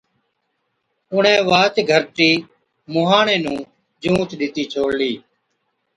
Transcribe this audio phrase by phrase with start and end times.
[1.13, 2.31] اُڻهين واهچ گھَرٽِي
[2.93, 3.57] مُونهاڻي نُون
[4.01, 5.13] جھُونچ ڏِتِي ڇوڙلِي۔